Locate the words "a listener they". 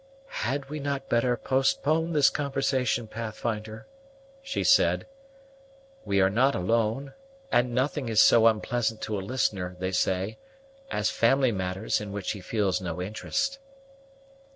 9.19-9.91